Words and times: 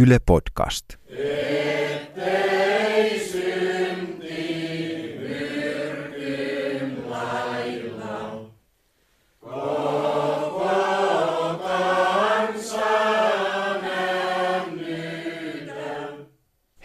Yle 0.00 0.18
Podcast. 0.26 0.84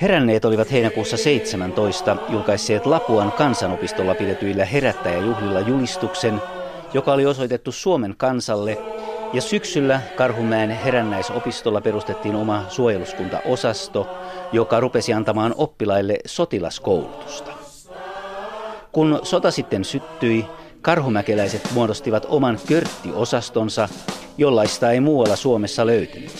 Heränneet 0.02 0.46
olivat 0.46 0.72
heinäkuussa 0.72 1.18
17 1.18 2.18
julkaisseet 2.30 2.86
Lapuan 2.86 3.32
kansanopistolla 3.32 4.16
pidetyillä 4.16 4.66
herättäjäjuhlilla 4.66 5.60
julistuksen, 5.60 6.42
joka 6.94 7.14
oli 7.14 7.26
osoitettu 7.26 7.72
Suomen 7.72 8.16
kansalle, 8.18 8.78
ja 9.34 9.42
syksyllä 9.42 10.02
Karhumäen 10.16 10.70
herännäisopistolla 10.70 11.82
perustettiin 11.82 12.36
oma 12.36 12.66
suojeluskuntaosasto, 12.70 14.18
joka 14.52 14.80
rupesi 14.80 15.14
antamaan 15.14 15.56
oppilaille 15.58 16.18
sotilaskoulutusta. 16.26 17.52
Kun 18.92 19.20
sota 19.24 19.52
sitten 19.52 19.86
syttyi, 19.86 20.46
karhumäkeläiset 20.82 21.70
muodostivat 21.74 22.26
oman 22.30 22.60
körttiosastonsa, 22.68 23.90
jollaista 24.38 24.92
ei 24.92 25.00
muualla 25.00 25.36
Suomessa 25.36 25.86
löytynyt. 25.86 26.32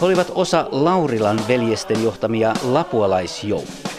He 0.00 0.06
olivat 0.06 0.32
osa 0.34 0.68
Laurilan 0.70 1.40
veljesten 1.48 2.04
johtamia 2.04 2.54
lapualaisjoukkoja. 2.62 3.91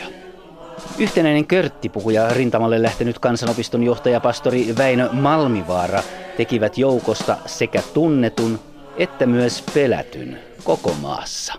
Yhtenäinen 0.98 1.48
körttipuku 1.48 2.10
ja 2.10 2.30
rintamalle 2.30 2.82
lähtenyt 2.82 3.20
kansanopiston 3.20 3.84
johtaja 3.84 4.20
pastori 4.20 4.76
Väinö 4.78 5.10
Malmivaara 5.12 6.04
tekivät 6.38 6.78
joukosta 6.78 7.38
sekä 7.46 7.82
tunnetun 7.94 8.60
että 8.98 9.26
myös 9.26 9.64
pelätyn 9.74 10.40
koko 10.64 10.96
maassa. 11.02 11.54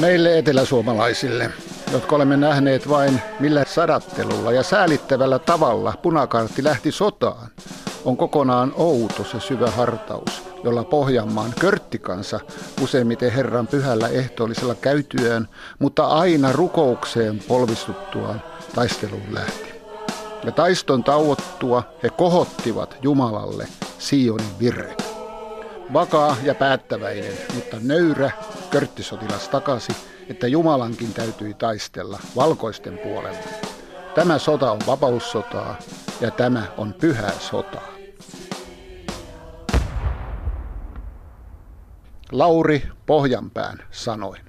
Meille 0.00 0.38
eteläsuomalaisille, 0.38 1.50
jotka 1.92 2.16
olemme 2.16 2.36
nähneet 2.36 2.88
vain 2.88 3.20
millä 3.40 3.64
sadattelulla 3.64 4.52
ja 4.52 4.62
säälittävällä 4.62 5.38
tavalla 5.38 5.94
punakartti 6.02 6.64
lähti 6.64 6.92
sotaan, 6.92 7.48
on 8.04 8.16
kokonaan 8.16 8.72
outo 8.76 9.24
se 9.24 9.40
syvä 9.40 9.70
hartaus, 9.70 10.51
jolla 10.64 10.84
Pohjanmaan 10.84 11.52
körttikansa 11.60 12.40
useimmiten 12.82 13.32
Herran 13.32 13.66
pyhällä 13.66 14.08
ehtoollisella 14.08 14.74
käytyään, 14.74 15.48
mutta 15.78 16.06
aina 16.06 16.52
rukoukseen 16.52 17.42
polvistuttuaan 17.48 18.42
taisteluun 18.74 19.34
lähti. 19.34 19.72
Ja 20.44 20.52
taiston 20.52 21.04
tauottua 21.04 21.82
he 22.02 22.10
kohottivat 22.10 22.96
Jumalalle 23.02 23.68
Sionin 23.98 24.58
virre. 24.60 24.96
Vakaa 25.92 26.36
ja 26.42 26.54
päättäväinen, 26.54 27.32
mutta 27.54 27.76
nöyrä 27.80 28.30
körttisotilas 28.70 29.48
takasi, 29.48 29.92
että 30.28 30.46
Jumalankin 30.46 31.14
täytyi 31.14 31.54
taistella 31.54 32.18
valkoisten 32.36 32.98
puolella. 32.98 33.38
Tämä 34.14 34.38
sota 34.38 34.72
on 34.72 34.80
vapaussotaa 34.86 35.76
ja 36.20 36.30
tämä 36.30 36.62
on 36.76 36.94
pyhää 37.00 37.32
sotaa. 37.38 38.01
Lauri 42.32 42.82
Pohjanpään 43.06 43.78
sanoin. 43.90 44.42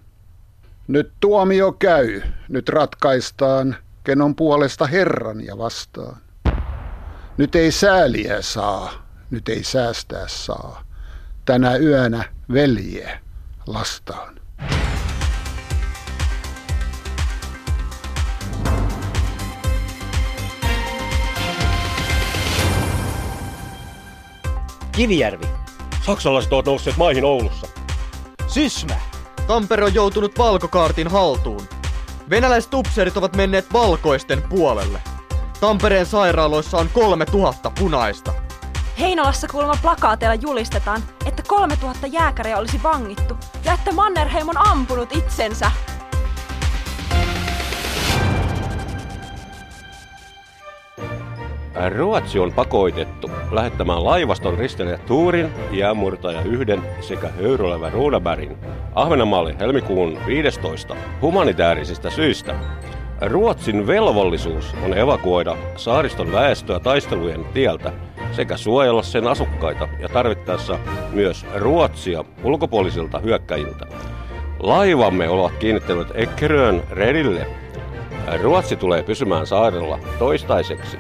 Nyt 0.87 1.11
tuomio 1.19 1.71
käy, 1.71 2.21
nyt 2.49 2.69
ratkaistaan, 2.69 3.75
kenon 4.03 4.35
puolesta 4.35 4.85
Herran 4.85 5.45
ja 5.45 5.57
vastaan. 5.57 6.17
Nyt 7.37 7.55
ei 7.55 7.71
sääliä 7.71 8.41
saa, 8.41 8.93
nyt 9.31 9.49
ei 9.49 9.63
säästää 9.63 10.27
saa. 10.27 10.83
Tänä 11.45 11.75
yönä 11.75 12.23
velje 12.53 13.19
lastaan. 13.67 14.39
Kivijärvi. 24.91 25.45
Saksalaiset 26.05 26.53
ovat 26.53 26.65
nousseet 26.65 26.97
maihin 26.97 27.25
Oulussa. 27.25 27.82
Sysmä! 28.53 28.95
Tampere 29.47 29.83
on 29.83 29.93
joutunut 29.93 30.37
valkokaartin 30.37 31.07
haltuun. 31.07 31.67
Venäläiset 32.29 32.73
upseerit 32.73 33.17
ovat 33.17 33.35
menneet 33.35 33.73
valkoisten 33.73 34.41
puolelle. 34.41 35.01
Tampereen 35.59 36.05
sairaaloissa 36.05 36.77
on 36.77 36.89
3000 36.93 37.71
punaista. 37.79 38.33
Heinolassa 38.99 39.47
kuulemma 39.47 39.77
plakaateilla 39.81 40.35
julistetaan, 40.35 41.03
että 41.25 41.43
3000 41.47 42.07
jääkäriä 42.07 42.57
olisi 42.57 42.83
vangittu 42.83 43.37
ja 43.63 43.73
että 43.73 43.91
Mannerheim 43.91 44.49
on 44.49 44.67
ampunut 44.67 45.09
itsensä. 45.11 45.71
Ruotsi 51.97 52.39
on 52.39 52.53
pakoitettu 52.53 53.31
lähettämään 53.51 54.03
laivaston 54.03 54.57
risteilijät 54.57 55.05
Tuurin, 55.05 55.49
jäämurtaja 55.71 56.41
yhden 56.41 56.81
sekä 57.01 57.27
höyrylevä 57.27 57.89
Ruudabergin 57.89 58.57
Ahvenanmaalle 58.95 59.55
helmikuun 59.59 60.17
15 60.27 60.95
humanitaarisista 61.21 62.09
syistä. 62.09 62.55
Ruotsin 63.21 63.87
velvollisuus 63.87 64.75
on 64.85 64.97
evakuoida 64.97 65.55
saariston 65.75 66.31
väestöä 66.31 66.79
taistelujen 66.79 67.45
tieltä 67.45 67.93
sekä 68.31 68.57
suojella 68.57 69.03
sen 69.03 69.27
asukkaita 69.27 69.87
ja 69.99 70.09
tarvittaessa 70.09 70.79
myös 71.11 71.45
Ruotsia 71.55 72.23
ulkopuolisilta 72.43 73.19
hyökkäjiltä. 73.19 73.85
Laivamme 74.59 75.29
ovat 75.29 75.53
kiinnittäneet 75.59 76.07
Eckerön 76.13 76.83
redille. 76.91 77.47
Ruotsi 78.41 78.75
tulee 78.75 79.03
pysymään 79.03 79.47
saarella 79.47 79.99
toistaiseksi. 80.19 80.97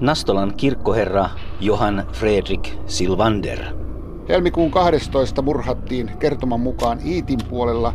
Nastolan 0.00 0.54
kirkkoherra 0.56 1.30
Johan 1.60 2.06
Fredrik 2.12 2.74
Silvander. 2.86 3.64
Helmikuun 4.28 4.70
12. 4.70 5.42
murhattiin 5.42 6.10
kertoman 6.18 6.60
mukaan 6.60 6.98
Iitin 7.06 7.38
puolella 7.50 7.94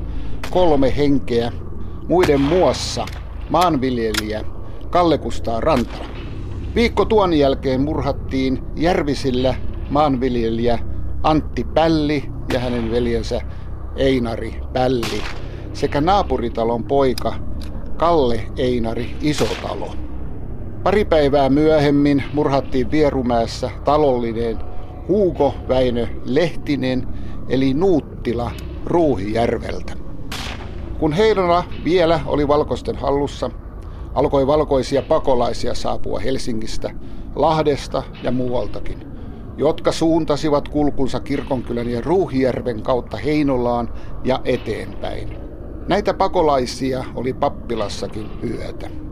kolme 0.49 0.97
henkeä, 0.97 1.51
muiden 2.07 2.41
muassa 2.41 3.05
maanviljelijä 3.49 4.43
Kalle 4.89 5.17
Kustaa 5.17 5.61
Rantala. 5.61 6.05
Viikko 6.75 7.05
tuon 7.05 7.33
jälkeen 7.33 7.81
murhattiin 7.81 8.63
Järvisillä 8.75 9.55
maanviljelijä 9.89 10.79
Antti 11.23 11.63
Pälli 11.63 12.29
ja 12.53 12.59
hänen 12.59 12.91
veljensä 12.91 13.41
Einari 13.95 14.61
Pälli 14.73 15.21
sekä 15.73 16.01
naapuritalon 16.01 16.83
poika 16.83 17.35
Kalle 17.97 18.45
Einari 18.57 19.15
Isotalo. 19.21 19.95
Pari 20.83 21.05
päivää 21.05 21.49
myöhemmin 21.49 22.23
murhattiin 22.33 22.91
Vierumäessä 22.91 23.69
talollinen 23.85 24.57
Huuko 25.07 25.55
Väinö 25.67 26.07
Lehtinen 26.25 27.07
eli 27.49 27.73
Nuuttila 27.73 28.51
Ruuhijärveltä. 28.85 29.93
Kun 30.99 31.13
Heinola 31.13 31.63
vielä 31.83 32.19
oli 32.25 32.47
valkoisten 32.47 32.95
hallussa, 32.95 33.51
alkoi 34.13 34.47
valkoisia 34.47 35.01
pakolaisia 35.01 35.73
saapua 35.73 36.19
Helsingistä, 36.19 36.89
Lahdesta 37.35 38.03
ja 38.23 38.31
muualtakin, 38.31 39.07
jotka 39.57 39.91
suuntasivat 39.91 40.69
kulkunsa 40.69 41.19
Kirkonkylän 41.19 41.89
ja 41.89 42.01
Ruuhijärven 42.01 42.81
kautta 42.81 43.17
Heinolaan 43.17 43.93
ja 44.23 44.41
eteenpäin. 44.45 45.37
Näitä 45.87 46.13
pakolaisia 46.13 47.03
oli 47.15 47.33
pappilassakin 47.33 48.29
yötä. 48.43 49.02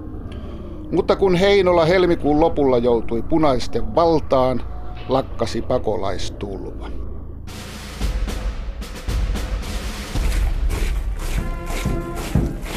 Mutta 0.92 1.16
kun 1.16 1.36
Heinola 1.36 1.86
helmikuun 1.86 2.40
lopulla 2.40 2.78
joutui 2.78 3.22
punaisten 3.22 3.96
valtaan, 3.96 4.62
lakkasi 5.10 5.62
pakolaistulva. 5.62 6.90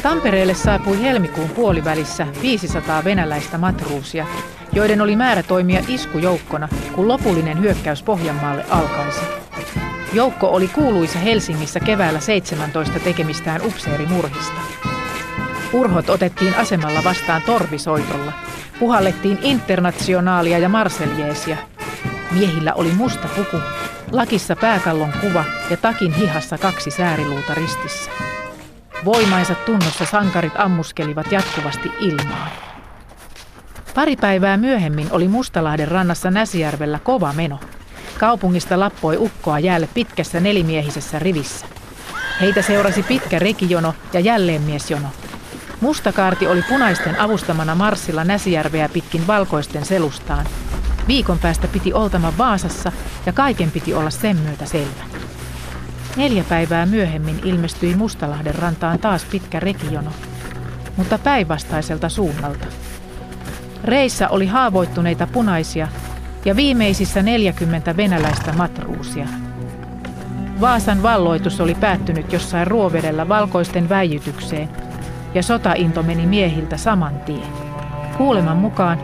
Tampereelle 0.03 0.53
saapui 0.53 1.01
helmikuun 1.01 1.49
puolivälissä 1.49 2.27
500 2.41 3.03
venäläistä 3.03 3.57
matruusia, 3.57 4.25
joiden 4.73 5.01
oli 5.01 5.15
määrä 5.15 5.43
toimia 5.43 5.83
iskujoukkona, 5.87 6.69
kun 6.95 7.07
lopullinen 7.07 7.59
hyökkäys 7.59 8.03
Pohjanmaalle 8.03 8.65
alkaisi. 8.69 9.21
Joukko 10.13 10.47
oli 10.47 10.67
kuuluisa 10.67 11.19
Helsingissä 11.19 11.79
keväällä 11.79 12.19
17 12.19 12.99
tekemistään 12.99 13.61
upseerimurhista. 13.65 14.61
Urhot 15.75 16.09
otettiin 16.09 16.55
asemalla 16.55 17.03
vastaan 17.03 17.41
torvisoitolla. 17.41 18.33
Puhallettiin 18.79 19.39
internationaalia 19.41 20.57
ja 20.59 20.69
marseljeesia. 20.69 21.57
Miehillä 22.31 22.73
oli 22.73 22.91
musta 22.91 23.27
puku, 23.35 23.57
lakissa 24.11 24.55
pääkallon 24.55 25.13
kuva 25.21 25.45
ja 25.69 25.77
takin 25.77 26.13
hihassa 26.13 26.57
kaksi 26.57 26.91
sääriluuta 26.91 27.53
ristissä. 27.53 28.11
Voimainsa 29.05 29.55
tunnossa 29.55 30.05
sankarit 30.05 30.53
ammuskelivat 30.55 31.31
jatkuvasti 31.31 31.91
ilmaan. 31.99 32.51
Pari 33.95 34.15
päivää 34.15 34.57
myöhemmin 34.57 35.07
oli 35.11 35.27
Mustalahden 35.27 35.87
rannassa 35.87 36.31
Näsijärvellä 36.31 36.99
kova 37.03 37.33
meno. 37.33 37.59
Kaupungista 38.17 38.79
lappoi 38.79 39.17
ukkoa 39.17 39.59
jäälle 39.59 39.89
pitkässä 39.93 40.39
nelimiehisessä 40.39 41.19
rivissä. 41.19 41.65
Heitä 42.41 42.61
seurasi 42.61 43.03
pitkä 43.03 43.39
rekijono 43.39 43.93
ja 44.13 44.19
jälleen 44.19 44.61
miesjono. 44.61 45.07
Mustakaarti 45.85 46.47
oli 46.47 46.61
punaisten 46.61 47.19
avustamana 47.19 47.75
Marssilla 47.75 48.23
Näsijärveä 48.23 48.89
pitkin 48.89 49.27
valkoisten 49.27 49.85
selustaan. 49.85 50.45
Viikon 51.07 51.39
päästä 51.39 51.67
piti 51.67 51.93
oltama 51.93 52.33
Vaasassa 52.37 52.91
ja 53.25 53.33
kaiken 53.33 53.71
piti 53.71 53.93
olla 53.93 54.09
sen 54.09 54.37
myötä 54.37 54.65
selvä. 54.65 55.03
Neljä 56.15 56.43
päivää 56.49 56.85
myöhemmin 56.85 57.39
ilmestyi 57.43 57.95
Mustalahden 57.95 58.55
rantaan 58.55 58.99
taas 58.99 59.25
pitkä 59.25 59.59
rekijono, 59.59 60.11
mutta 60.97 61.17
päinvastaiselta 61.17 62.09
suunnalta. 62.09 62.67
Reissä 63.83 64.29
oli 64.29 64.47
haavoittuneita 64.47 65.27
punaisia 65.27 65.87
ja 66.45 66.55
viimeisissä 66.55 67.21
40 67.21 67.97
venäläistä 67.97 68.53
matruusia. 68.53 69.27
Vaasan 70.61 71.03
valloitus 71.03 71.61
oli 71.61 71.75
päättynyt 71.75 72.33
jossain 72.33 72.67
ruovedellä 72.67 73.27
valkoisten 73.27 73.89
väijytykseen 73.89 74.84
ja 75.35 75.43
sotainto 75.43 76.03
meni 76.03 76.25
miehiltä 76.25 76.77
saman 76.77 77.19
tien. 77.25 77.51
Kuuleman 78.17 78.57
mukaan 78.57 78.99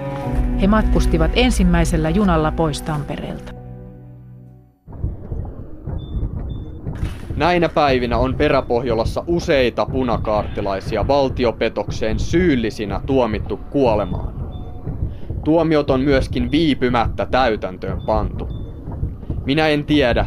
he 0.62 0.68
matkustivat 0.68 1.31
ensimmäisellä 1.36 2.10
junalla 2.10 2.51
pois 2.51 2.81
Tampereelta. 2.81 3.54
Näinä 7.36 7.69
päivinä 7.69 8.18
on 8.18 8.36
Peräpohjolassa 8.36 9.24
useita 9.28 9.86
punakaartilaisia 9.86 11.07
valtiopetokseen 11.07 12.19
syyllisinä 12.19 13.01
tuomittu 13.06 13.57
kuolemaan. 13.57 14.33
Tuomiot 15.44 15.89
on 15.89 16.01
myöskin 16.01 16.51
viipymättä 16.51 17.25
täytäntöön 17.25 18.01
pantu. 18.01 18.48
Minä 19.45 19.68
en 19.68 19.86
tiedä, 19.86 20.25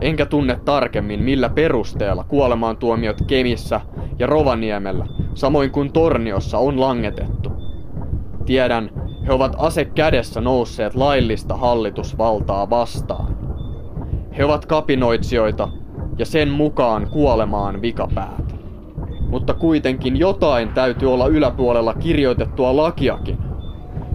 enkä 0.00 0.26
tunne 0.26 0.60
tarkemmin 0.64 1.22
millä 1.22 1.48
perusteella 1.48 2.24
kuolemaan 2.24 2.76
tuomiot 2.76 3.22
Kemissä 3.26 3.80
ja 4.18 4.26
Rovaniemellä, 4.26 5.06
samoin 5.34 5.70
kuin 5.70 5.92
Torniossa 5.92 6.58
on 6.58 6.80
langetettu. 6.80 7.52
Tiedän, 8.46 8.90
he 9.26 9.32
ovat 9.32 9.56
ase 9.58 9.84
kädessä 9.84 10.40
nousseet 10.40 10.94
laillista 10.94 11.56
hallitusvaltaa 11.56 12.70
vastaan. 12.70 13.36
He 14.38 14.44
ovat 14.44 14.66
kapinoitsijoita 14.66 15.68
ja 16.18 16.26
sen 16.26 16.48
mukaan 16.48 17.10
kuolemaan 17.10 17.82
vikapäät. 17.82 18.54
Mutta 19.28 19.54
kuitenkin 19.54 20.16
jotain 20.16 20.68
täytyy 20.68 21.12
olla 21.12 21.26
yläpuolella 21.26 21.94
kirjoitettua 21.94 22.76
lakiakin. 22.76 23.38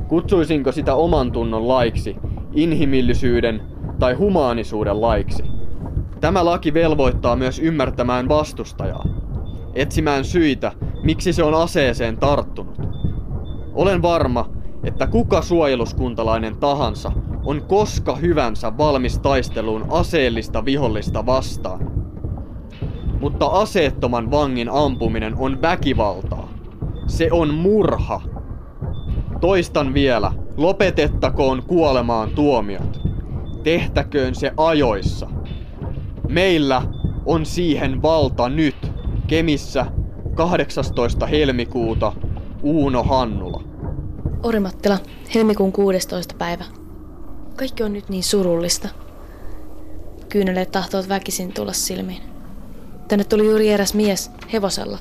Kutsuisinko 0.08 0.72
sitä 0.72 0.96
oman 0.96 1.32
tunnon 1.32 1.68
laiksi, 1.68 2.16
inhimillisyyden 2.54 3.62
tai 4.00 4.14
humaanisuuden 4.14 5.02
laiksi? 5.02 5.55
Tämä 6.22 6.46
laki 6.46 6.74
velvoittaa 6.74 7.36
myös 7.36 7.60
ymmärtämään 7.60 8.30
vastustajaa, 8.30 9.06
etsimään 9.74 10.26
syitä, 10.26 10.72
miksi 11.04 11.34
se 11.34 11.44
on 11.44 11.54
aseeseen 11.54 12.18
tarttunut. 12.18 12.80
Olen 13.74 14.02
varma, 14.02 14.50
että 14.84 15.08
kuka 15.08 15.42
suojeluskuntalainen 15.42 16.58
tahansa 16.58 17.12
on 17.46 17.62
koska 17.62 18.16
hyvänsä 18.16 18.78
valmis 18.78 19.20
taisteluun 19.20 19.86
aseellista 19.90 20.66
vihollista 20.66 21.26
vastaan. 21.26 21.92
Mutta 23.20 23.46
aseettoman 23.46 24.32
vangin 24.32 24.70
ampuminen 24.70 25.36
on 25.38 25.62
väkivaltaa. 25.62 26.50
Se 27.08 27.30
on 27.32 27.54
murha. 27.54 28.22
Toistan 29.42 29.94
vielä, 29.94 30.32
lopetettakoon 30.58 31.64
kuolemaan 31.64 32.30
tuomiot. 32.30 33.02
Tehtäköön 33.64 34.36
se 34.36 34.52
ajoissa. 34.58 35.35
Meillä 36.30 36.82
on 37.26 37.46
siihen 37.46 38.02
valta 38.02 38.50
nyt. 38.50 38.76
Kemissä 39.28 39.86
18. 40.36 41.26
helmikuuta 41.26 42.14
Uuno 42.64 43.04
Hannula. 43.04 43.64
Orimattila, 44.44 44.98
helmikuun 45.36 45.72
16. 45.72 46.36
päivä. 46.38 46.66
Kaikki 47.56 47.84
on 47.84 47.94
nyt 47.94 48.10
niin 48.10 48.24
surullista. 48.24 48.90
Kyyneleet 50.30 50.72
tahtovat 50.72 51.10
väkisin 51.10 51.54
tulla 51.54 51.74
silmiin. 51.74 52.22
Tänne 53.08 53.24
tuli 53.24 53.46
juuri 53.46 53.70
eräs 53.70 53.94
mies 53.94 54.32
hevosella. 54.54 54.98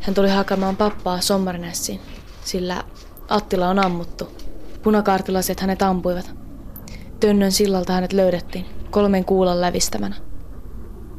Hän 0.00 0.14
tuli 0.14 0.28
hakemaan 0.28 0.76
pappaa 0.76 1.20
Sommarnässiin, 1.20 2.00
sillä 2.44 2.84
Attila 3.28 3.68
on 3.68 3.78
ammuttu. 3.78 4.28
Punakaartilaiset 4.82 5.60
hänet 5.60 5.82
ampuivat. 5.82 6.34
Tönnön 7.20 7.52
sillalta 7.52 7.92
hänet 7.92 8.12
löydettiin, 8.12 8.66
kolmen 8.90 9.24
kuulan 9.24 9.60
lävistämänä. 9.60 10.29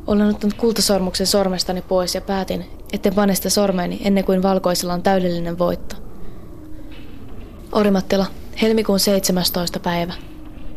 Olen 0.08 0.28
ottanut 0.28 0.54
kultasormuksen 0.54 1.28
sormestani 1.28 1.82
pois 1.82 2.16
ja 2.16 2.22
päätin, 2.22 2.66
etten 2.94 3.16
pane 3.16 3.36
sitä 3.36 3.50
sormeeni 3.50 4.02
ennen 4.04 4.26
kuin 4.26 4.44
valkoisella 4.44 4.94
on 4.94 5.04
täydellinen 5.04 5.60
voitto. 5.60 5.96
Orimattila, 7.72 8.26
helmikuun 8.62 9.00
17. 9.00 9.80
päivä. 9.80 10.14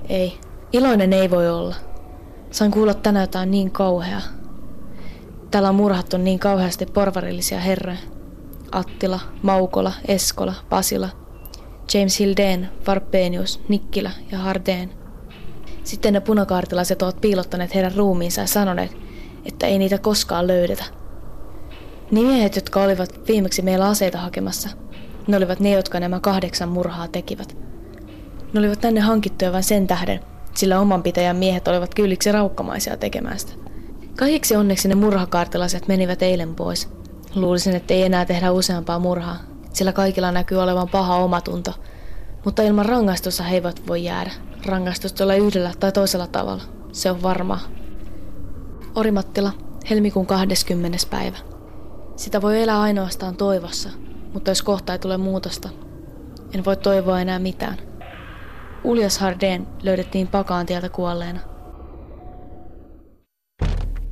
Ei, 0.08 0.38
iloinen 0.72 1.12
ei 1.12 1.30
voi 1.30 1.50
olla. 1.50 1.74
Sain 2.50 2.70
kuulla 2.70 2.94
tänä 2.94 3.20
jotain 3.20 3.50
niin 3.50 3.70
kauheaa. 3.70 4.20
Täällä 5.50 5.68
on 5.68 5.74
murhattu 5.74 6.16
niin 6.16 6.38
kauheasti 6.38 6.86
porvarillisia 6.86 7.60
herroja. 7.60 7.98
Attila, 8.72 9.20
Maukola, 9.42 9.92
Eskola, 10.08 10.54
Pasila, 10.68 11.08
James 11.94 12.18
Hildeen, 12.18 12.68
Varpenius, 12.86 13.60
Nikkilä 13.68 14.10
ja 14.32 14.38
Hardeen. 14.38 14.90
Sitten 15.84 16.12
ne 16.12 16.20
punakaartilaiset 16.20 17.02
ovat 17.02 17.20
piilottaneet 17.20 17.74
heidän 17.74 17.94
ruumiinsa 17.94 18.40
ja 18.40 18.46
sanoneet, 18.46 19.03
että 19.44 19.66
ei 19.66 19.78
niitä 19.78 19.98
koskaan 19.98 20.46
löydetä. 20.46 20.84
Ne 22.10 22.20
miehet, 22.20 22.56
jotka 22.56 22.82
olivat 22.82 23.28
viimeksi 23.28 23.62
meillä 23.62 23.88
aseita 23.88 24.18
hakemassa, 24.18 24.68
ne 25.26 25.36
olivat 25.36 25.60
ne, 25.60 25.70
jotka 25.70 26.00
nämä 26.00 26.20
kahdeksan 26.20 26.68
murhaa 26.68 27.08
tekivät. 27.08 27.56
Ne 28.52 28.60
olivat 28.60 28.80
tänne 28.80 29.00
hankittuja 29.00 29.52
vain 29.52 29.64
sen 29.64 29.86
tähden, 29.86 30.20
sillä 30.54 30.80
oman 30.80 31.02
pitäjän 31.02 31.36
miehet 31.36 31.68
olivat 31.68 31.94
kylliksi 31.94 32.32
raukkamaisia 32.32 32.96
tekemään 32.96 33.38
sitä. 33.38 33.52
Kaikiksi 34.16 34.56
onneksi 34.56 34.88
ne 34.88 34.94
murhakaartilaiset 34.94 35.88
menivät 35.88 36.22
eilen 36.22 36.54
pois. 36.54 36.88
Luulisin, 37.34 37.76
että 37.76 37.94
ei 37.94 38.02
enää 38.02 38.24
tehdä 38.24 38.52
useampaa 38.52 38.98
murhaa, 38.98 39.36
sillä 39.72 39.92
kaikilla 39.92 40.32
näkyy 40.32 40.62
olevan 40.62 40.88
paha 40.88 41.16
omatunto. 41.16 41.74
Mutta 42.44 42.62
ilman 42.62 42.86
rangaistusta 42.86 43.42
he 43.42 43.54
eivät 43.54 43.88
voi 43.88 44.04
jäädä. 44.04 44.30
Rangaistus 44.66 45.12
tulee 45.12 45.38
yhdellä 45.38 45.72
tai 45.80 45.92
toisella 45.92 46.26
tavalla. 46.26 46.62
Se 46.92 47.10
on 47.10 47.22
varmaa. 47.22 47.60
Orimattila, 48.94 49.52
helmikuun 49.90 50.26
20. 50.26 50.98
päivä. 51.10 51.36
Sitä 52.16 52.42
voi 52.42 52.62
elää 52.62 52.80
ainoastaan 52.80 53.36
toivossa, 53.36 53.90
mutta 54.32 54.50
jos 54.50 54.62
kohta 54.62 54.92
ei 54.92 54.98
tule 54.98 55.16
muutosta, 55.16 55.68
en 56.54 56.64
voi 56.64 56.76
toivoa 56.76 57.20
enää 57.20 57.38
mitään. 57.38 57.78
Uljas 58.84 59.18
Hardeen 59.18 59.66
löydettiin 59.82 60.28
pakaan 60.28 60.66
tieltä 60.66 60.88
kuolleena. 60.88 61.40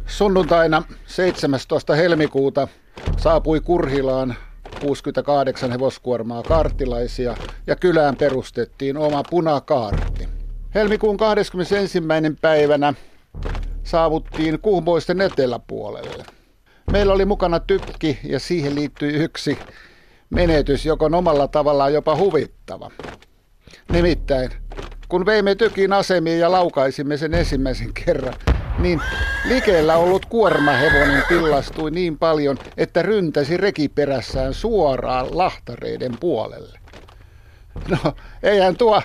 Sunnuntaina 0.07 0.83
17. 1.07 1.95
helmikuuta 1.95 2.69
saapui 3.17 3.61
Kurhilaan 3.61 4.35
68 4.81 5.71
hevoskuormaa 5.71 6.43
kaartilaisia 6.43 7.37
ja 7.67 7.77
kylään 7.77 8.17
perustettiin 8.17 8.97
oma 8.97 9.23
punakaarti. 9.31 10.29
Helmikuun 10.75 11.17
21. 11.17 12.03
päivänä 12.41 12.95
saavuttiin 13.85 14.59
Kuhmoisten 14.61 15.21
eteläpuolelle. 15.21 16.25
Meillä 16.93 17.13
oli 17.13 17.25
mukana 17.25 17.61
tykki 17.61 18.19
ja 18.25 18.39
siihen 18.41 18.75
liittyi 18.75 19.13
yksi 19.13 19.59
menetys, 20.31 20.87
joka 20.87 21.05
on 21.05 21.15
omalla 21.15 21.49
tavallaan 21.49 21.95
jopa 21.95 22.17
huvittava. 22.17 22.91
Nimittäin, 23.93 24.51
kun 25.09 25.27
veimme 25.27 25.55
tykin 25.55 25.93
asemiin 25.93 26.39
ja 26.39 26.53
laukaisimme 26.53 27.17
sen 27.17 27.35
ensimmäisen 27.35 27.91
kerran, 28.05 28.35
niin 28.79 29.01
likeellä 29.49 29.97
ollut 29.97 30.27
kuormahevonen 30.27 31.23
pillastui 31.29 31.91
niin 31.91 32.19
paljon, 32.19 32.59
että 32.77 33.03
ryntäsi 33.03 33.57
rekiperässään 33.57 34.55
suoraan 34.55 35.39
lahtareiden 35.39 36.13
puolelle. 36.21 36.79
No, 37.89 37.99
eihän 38.43 38.77
tuo 38.77 39.03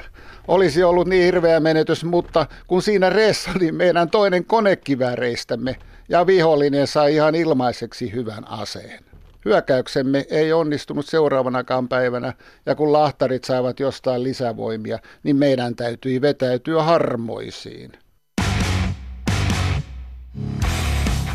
olisi 0.48 0.84
ollut 0.84 1.08
niin 1.08 1.24
hirveä 1.24 1.60
menetys, 1.60 2.04
mutta 2.04 2.46
kun 2.68 2.82
siinä 2.82 3.10
reessä 3.10 3.52
oli 3.56 3.72
meidän 3.72 4.10
toinen 4.10 4.46
konekivääreistämme 4.46 5.76
ja 6.10 6.28
vihollinen 6.28 6.88
sai 6.88 7.16
ihan 7.16 7.36
ilmaiseksi 7.36 8.14
hyvän 8.14 8.48
aseen. 8.48 9.00
Hyökkäyksemme 9.46 10.26
ei 10.30 10.54
onnistunut 10.54 11.06
seuraavanakaan 11.06 11.88
päivänä, 11.88 12.34
ja 12.66 12.76
kun 12.76 12.94
lahtarit 12.94 13.44
saivat 13.44 13.80
jostain 13.80 14.24
lisävoimia, 14.24 15.00
niin 15.24 15.36
meidän 15.36 15.76
täytyi 15.76 16.22
vetäytyä 16.22 16.84
harmoisiin. 16.84 17.92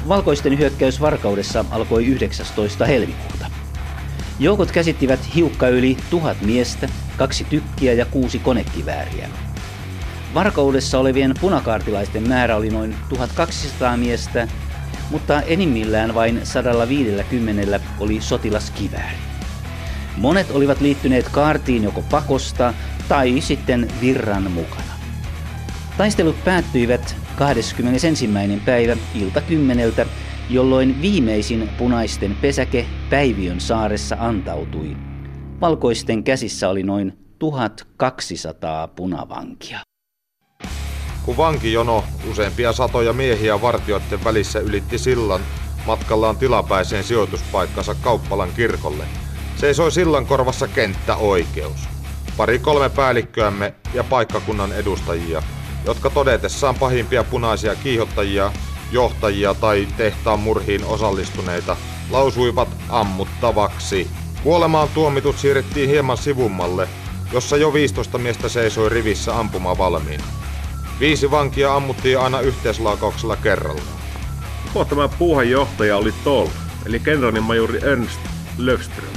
Valkoisten 0.08 0.58
hyökkäys 0.58 1.00
Varkaudessa 1.00 1.64
alkoi 1.70 2.06
19. 2.06 2.86
helmikuuta. 2.86 3.41
Joukot 4.42 4.72
käsittivät 4.72 5.34
hiukka 5.34 5.68
yli 5.68 5.96
tuhat 6.10 6.40
miestä, 6.40 6.88
kaksi 7.16 7.44
tykkiä 7.44 7.92
ja 7.92 8.06
kuusi 8.06 8.38
konekivääriä. 8.38 9.28
Varkaudessa 10.34 10.98
olevien 10.98 11.34
punakaartilaisten 11.40 12.28
määrä 12.28 12.56
oli 12.56 12.70
noin 12.70 12.96
1200 13.08 13.96
miestä, 13.96 14.48
mutta 15.10 15.42
enimmillään 15.42 16.14
vain 16.14 16.40
150 16.44 17.80
oli 18.00 18.20
sotilaskivääri. 18.20 19.16
Monet 20.16 20.50
olivat 20.50 20.80
liittyneet 20.80 21.28
kaartiin 21.28 21.84
joko 21.84 22.02
pakosta 22.10 22.74
tai 23.08 23.40
sitten 23.40 23.88
virran 24.00 24.50
mukana. 24.50 24.92
Taistelut 25.98 26.44
päättyivät 26.44 27.16
21. 27.36 28.30
päivä 28.64 28.96
ilta 29.14 29.40
kymmeneltä, 29.40 30.06
jolloin 30.50 31.02
viimeisin 31.02 31.70
punaisten 31.78 32.36
pesäke 32.40 32.86
Päiviön 33.10 33.60
saaressa 33.60 34.16
antautui. 34.20 34.96
Valkoisten 35.60 36.24
käsissä 36.24 36.68
oli 36.68 36.82
noin 36.82 37.12
1200 37.38 38.88
punavankia. 38.88 39.78
Kun 41.22 41.36
vankijono 41.36 42.04
useampia 42.30 42.72
satoja 42.72 43.12
miehiä 43.12 43.62
vartioiden 43.62 44.24
välissä 44.24 44.58
ylitti 44.58 44.98
sillan 44.98 45.40
matkallaan 45.86 46.36
tilapäiseen 46.36 47.04
sijoituspaikkansa 47.04 47.94
Kauppalan 47.94 48.52
kirkolle, 48.56 49.04
seisoi 49.56 49.92
sillan 49.92 50.26
korvassa 50.26 50.68
kenttäoikeus. 50.68 51.88
Pari 52.36 52.58
kolme 52.58 52.88
päällikköämme 52.88 53.74
ja 53.94 54.04
paikkakunnan 54.04 54.72
edustajia, 54.72 55.42
jotka 55.86 56.10
todetessaan 56.10 56.74
pahimpia 56.74 57.24
punaisia 57.24 57.74
kiihottajia, 57.74 58.52
johtajia 58.92 59.54
tai 59.54 59.88
tehtaan 59.96 60.40
murhiin 60.40 60.84
osallistuneita, 60.84 61.76
lausuivat 62.10 62.68
ammuttavaksi. 62.88 64.10
Kuolemaan 64.42 64.88
tuomitut 64.94 65.38
siirrettiin 65.38 65.88
hieman 65.90 66.16
sivummalle, 66.16 66.88
jossa 67.32 67.56
jo 67.56 67.72
15 67.72 68.18
miestä 68.18 68.48
seisoi 68.48 68.88
rivissä 68.88 69.38
ampuma 69.38 69.78
valmiin. 69.78 70.20
Viisi 71.00 71.30
vankia 71.30 71.74
ammuttiin 71.74 72.18
aina 72.18 72.40
yhteislaakauksella 72.40 73.36
kerrallaan. 73.36 74.02
Koko 74.72 74.84
tämä 74.84 75.08
puuhan 75.08 75.50
johtaja 75.50 75.96
oli 75.96 76.14
Toll, 76.24 76.48
eli 76.86 77.00
kenraalimajuri 77.00 77.78
Ernst 77.82 78.20
Löfström, 78.58 79.12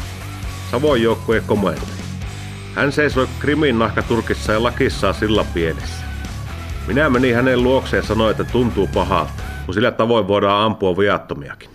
Savon 0.71 1.01
joukkueen 1.01 1.43
komentaja. 1.43 1.95
Hän 2.75 2.91
seisoi 2.91 3.27
Krimin 3.39 3.79
nahkaturkissa 3.79 4.53
ja 4.53 4.63
lakissaan 4.63 5.13
sillä 5.13 5.45
pienessä. 5.53 6.05
Minä 6.87 7.09
menin 7.09 7.35
hänen 7.35 7.63
luokseen 7.63 8.01
ja 8.01 8.07
sanoin, 8.07 8.31
että 8.31 8.43
tuntuu 8.43 8.87
pahalta, 8.87 9.43
kun 9.65 9.73
sillä 9.73 9.91
tavoin 9.91 10.27
voidaan 10.27 10.65
ampua 10.65 10.97
viattomiakin. 10.97 11.69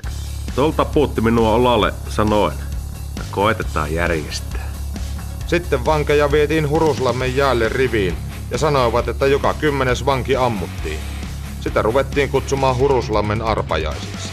Tolta 0.54 0.84
puutti 0.84 1.20
minua 1.20 1.50
olalle 1.50 1.94
sanoen, 2.08 2.52
että 2.52 3.22
koetetaan 3.30 3.94
järjestää. 3.94 4.70
Sitten 5.46 5.84
vankeja 5.84 6.32
vietiin 6.32 6.68
Huruslammen 6.68 7.36
jäälle 7.36 7.68
riviin 7.68 8.16
ja 8.50 8.58
sanoivat, 8.58 9.08
että 9.08 9.26
joka 9.26 9.54
kymmenes 9.54 10.06
vanki 10.06 10.36
ammuttiin. 10.36 10.98
Sitä 11.60 11.82
ruvettiin 11.82 12.28
kutsumaan 12.28 12.76
Huruslammen 12.76 13.42
arpajaisiksi. 13.42 14.28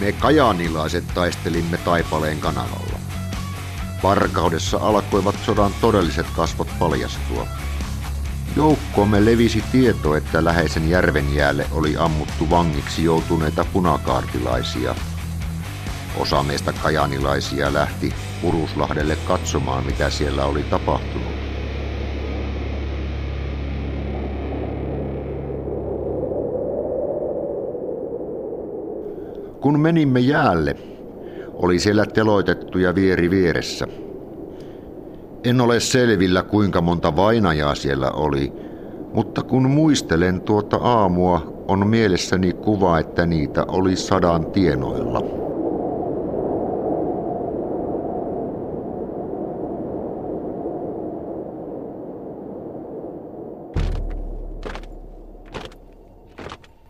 Me 0.00 0.12
kajanilaiset 0.12 1.04
taistelimme 1.14 1.76
Taipaleen 1.76 2.38
kanavalla. 2.38 2.98
Varkaudessa 4.02 4.78
alkoivat 4.82 5.34
sodan 5.44 5.72
todelliset 5.80 6.26
kasvot 6.36 6.68
paljastua. 6.78 7.46
Joukkoomme 8.56 9.24
levisi 9.24 9.64
tieto, 9.72 10.16
että 10.16 10.44
läheisen 10.44 10.90
järven 10.90 11.34
jäälle 11.34 11.66
oli 11.72 11.96
ammuttu 11.96 12.50
vangiksi 12.50 13.04
joutuneita 13.04 13.64
punakaartilaisia. 13.72 14.94
Osa 16.16 16.42
meistä 16.42 16.72
kajanilaisia 16.82 17.72
lähti 17.72 18.12
Uruslahdelle 18.42 19.16
katsomaan, 19.16 19.86
mitä 19.86 20.10
siellä 20.10 20.44
oli 20.44 20.62
tapahtunut. 20.62 21.34
Kun 29.60 29.80
menimme 29.80 30.20
jäälle, 30.20 30.76
oli 31.52 31.78
siellä 31.78 32.06
teloitettuja 32.06 32.94
vieri 32.94 33.30
vieressä. 33.30 34.03
En 35.44 35.60
ole 35.60 35.80
selvillä 35.80 36.42
kuinka 36.42 36.80
monta 36.80 37.16
vainajaa 37.16 37.74
siellä 37.74 38.10
oli, 38.10 38.52
mutta 39.14 39.42
kun 39.42 39.70
muistelen 39.70 40.40
tuota 40.40 40.76
aamua, 40.76 41.64
on 41.68 41.86
mielessäni 41.86 42.52
kuva, 42.52 42.98
että 42.98 43.26
niitä 43.26 43.64
oli 43.68 43.96
sadan 43.96 44.46
tienoilla. 44.46 45.33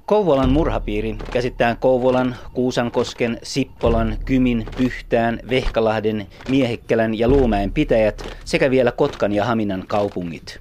Kouvolan 0.06 0.52
murhapiiri 0.52 1.16
käsittää 1.32 1.76
Kouvolan, 1.80 2.36
Kuusankosken, 2.52 3.38
Sippolan, 3.42 4.16
Kymin, 4.24 4.66
Pyhtään, 4.76 5.40
Vehkalahden, 5.50 6.26
Miehekkälän 6.48 7.18
ja 7.18 7.28
Luumäen 7.28 7.72
pitäjät 7.72 8.36
sekä 8.44 8.70
vielä 8.70 8.92
Kotkan 8.92 9.32
ja 9.32 9.44
Haminan 9.44 9.84
kaupungit. 9.86 10.60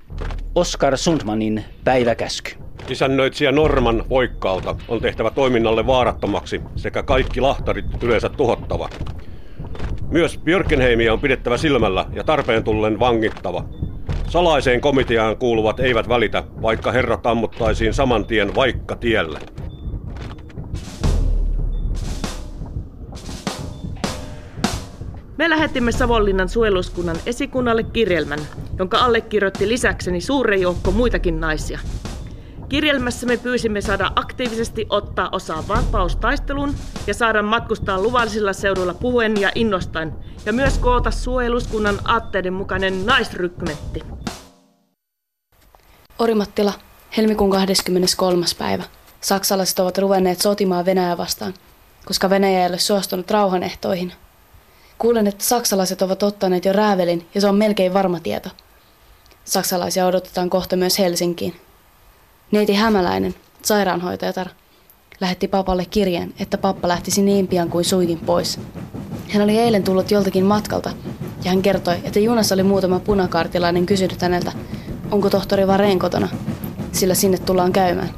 Oskar 0.55 0.97
Sundmanin 0.97 1.63
päiväkäsky. 1.83 2.51
Isännöitsijä 2.89 3.51
Norman 3.51 4.03
Voikkaalta 4.09 4.75
on 4.88 5.01
tehtävä 5.01 5.31
toiminnalle 5.31 5.88
vaarattomaksi 5.88 6.62
sekä 6.75 7.03
kaikki 7.03 7.41
lahtarit 7.41 8.03
yleensä 8.03 8.29
tuhottava. 8.29 8.89
Myös 10.09 10.38
Björkenheimiä 10.38 11.13
on 11.13 11.19
pidettävä 11.19 11.57
silmällä 11.57 12.05
ja 12.13 12.23
tarpeen 12.23 12.63
tullen 12.63 13.00
vangittava. 13.00 13.63
Salaiseen 14.30 14.82
komiteaan 14.82 15.38
kuuluvat 15.38 15.80
eivät 15.80 16.10
välitä, 16.10 16.44
vaikka 16.62 16.92
herrat 16.92 17.25
ammuttaisiin 17.25 17.94
saman 17.94 18.25
tien 18.25 18.56
vaikka 18.56 18.96
tiellä. 18.96 19.39
Me 25.38 25.50
lähetimme 25.50 25.92
Savonlinnan 25.92 26.50
suojeluskunnan 26.50 27.15
esikunnalle 27.25 27.84
kirjelmän, 27.84 28.39
jonka 28.80 28.98
allekirjoitti 28.98 29.68
lisäkseni 29.68 30.22
suuri 30.22 30.62
joukko 30.62 30.92
muitakin 30.92 31.39
naisia. 31.39 31.80
Kirjelmässä 32.70 33.27
me 33.27 33.38
pyysimme 33.38 33.82
saada 33.82 34.12
aktiivisesti 34.15 34.86
ottaa 34.89 35.29
osaa 35.32 35.67
vapaustaisteluun 35.67 36.75
ja 37.08 37.13
saada 37.13 37.43
matkustaa 37.43 38.01
luvallisilla 38.01 38.53
seuduilla 38.53 38.93
puhuen 38.93 39.41
ja 39.41 39.51
innostain, 39.55 40.12
ja 40.46 40.53
myös 40.53 40.77
koota 40.77 41.12
suojeluskunnan 41.12 42.00
aatteiden 42.05 42.53
mukainen 42.53 43.05
naisrykmetti. 43.05 44.00
Orimattila, 46.20 46.74
helmikuun 47.17 47.51
23. 47.51 48.46
päivä. 48.58 48.84
Saksalaiset 49.22 49.79
ovat 49.79 49.98
ruvenneet 49.98 50.41
sotimaan 50.41 50.86
Venäjää 50.86 51.17
vastaan, 51.17 51.53
koska 52.05 52.29
Venäjä 52.29 52.62
ei 52.62 52.70
ole 52.70 52.79
suostunut 52.79 53.32
rauhanehtoihin. 53.32 54.13
Kuulen, 54.98 55.27
että 55.27 55.43
saksalaiset 55.43 56.01
ovat 56.01 56.24
ottaneet 56.24 56.65
jo 56.65 56.74
räävelin 56.74 57.27
ja 57.36 57.41
se 57.41 57.48
on 57.48 57.55
melkein 57.55 57.93
varma 57.93 58.20
tieto. 58.20 58.50
Saksalaisia 59.46 60.05
odotetaan 60.05 60.50
kohta 60.50 60.75
myös 60.75 61.00
Helsinkiin. 61.00 61.62
Neiti 62.53 62.74
Hämäläinen, 62.74 63.36
sairaanhoitajatar, 63.62 64.48
lähetti 65.22 65.48
papalle 65.48 65.86
kirjeen, 65.86 66.33
että 66.39 66.57
pappa 66.57 66.88
lähtisi 66.88 67.22
niin 67.22 67.48
pian 67.48 67.69
kuin 67.69 67.86
suikin 67.86 68.19
pois. 68.19 68.60
Hän 69.29 69.43
oli 69.43 69.57
eilen 69.57 69.83
tullut 69.83 70.12
joltakin 70.12 70.45
matkalta 70.45 70.91
ja 71.43 71.51
hän 71.51 71.62
kertoi, 71.62 71.95
että 72.03 72.19
junassa 72.19 72.55
oli 72.55 72.63
muutama 72.63 73.00
punakaartilainen 73.00 73.86
kysynyt 73.86 74.22
häneltä, 74.22 74.51
onko 75.12 75.29
tohtori 75.29 75.67
Vareen 75.67 76.00
kotona, 76.00 76.29
sillä 76.91 77.13
sinne 77.13 77.38
tullaan 77.38 77.74
käymään. 77.74 78.10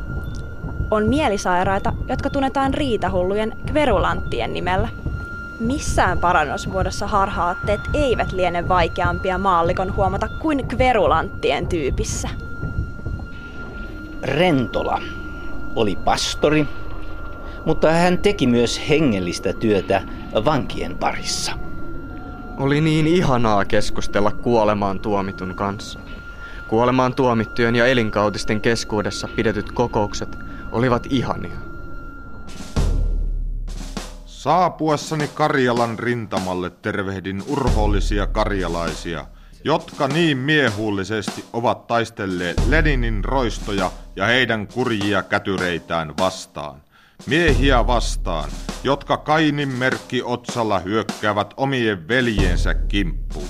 On 0.91 1.07
mielisairaita, 1.07 1.93
jotka 2.09 2.31
tunnetaan 2.31 2.75
riitahullujen 2.75 3.57
kverulanttien 3.67 4.53
nimellä– 4.53 4.89
Missään 5.61 6.19
parannusmuodossa 6.19 7.07
harhaatteet 7.07 7.81
eivät 7.95 8.33
liene 8.33 8.69
vaikeampia 8.69 9.39
maallikon 9.39 9.97
huomata 9.97 10.29
kuin 10.29 10.69
kverulanttien 10.69 11.67
tyypissä. 11.67 12.29
Rentola 14.23 15.03
oli 15.75 15.97
pastori, 15.97 16.67
mutta 17.65 17.93
hän 17.93 18.19
teki 18.19 18.47
myös 18.47 18.89
hengellistä 18.89 19.53
työtä 19.53 20.03
vankien 20.45 20.99
parissa. 20.99 21.53
Oli 22.59 22.81
niin 22.81 23.07
ihanaa 23.07 23.65
keskustella 23.65 24.31
kuolemaan 24.31 25.01
tuomitun 25.01 25.55
kanssa. 25.55 26.01
Kuolemaan 26.69 27.15
tuomittujen 27.15 27.77
ja 27.77 27.87
elinkautisten 27.87 28.61
keskuudessa 28.61 29.29
pidetyt 29.37 29.73
kokoukset 29.73 30.39
olivat 30.73 31.07
ihania. 31.11 31.66
Saapuessani 34.47 35.29
Karjalan 35.29 35.99
rintamalle 35.99 36.71
tervehdin 36.71 37.43
urhoollisia 37.49 38.27
karjalaisia, 38.27 39.27
jotka 39.65 40.09
niin 40.09 40.39
miehullisesti 40.39 41.45
ovat 41.53 41.87
taistelleet 41.87 42.67
Leninin 42.69 43.25
roistoja 43.25 43.91
ja 44.17 44.27
heidän 44.27 44.67
kurjia 44.67 45.23
kätyreitään 45.23 46.17
vastaan. 46.19 46.83
Miehiä 47.27 47.87
vastaan, 47.87 48.51
jotka 48.85 49.17
Kainin 49.17 49.69
merkki 49.69 50.23
otsalla 50.23 50.79
hyökkäävät 50.79 51.55
omien 51.57 52.09
veljensä 52.09 52.75
kimppuun. 52.75 53.49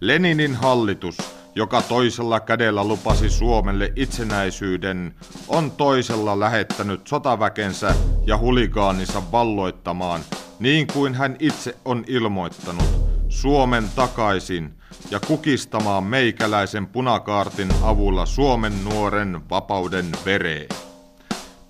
Leninin 0.00 0.54
hallitus– 0.54 1.16
joka 1.56 1.82
toisella 1.82 2.40
kädellä 2.40 2.84
lupasi 2.84 3.30
Suomelle 3.30 3.92
itsenäisyyden, 3.96 5.14
on 5.48 5.70
toisella 5.70 6.40
lähettänyt 6.40 7.06
sotaväkensä 7.06 7.94
ja 8.26 8.38
huligaaninsa 8.38 9.22
valloittamaan, 9.32 10.20
niin 10.58 10.86
kuin 10.86 11.14
hän 11.14 11.36
itse 11.38 11.76
on 11.84 12.04
ilmoittanut, 12.06 12.84
Suomen 13.28 13.88
takaisin 13.96 14.74
ja 15.10 15.20
kukistamaan 15.20 16.04
meikäläisen 16.04 16.86
punakaartin 16.86 17.70
avulla 17.82 18.26
Suomen 18.26 18.84
nuoren 18.84 19.40
vapauden 19.50 20.06
vereen. 20.24 20.68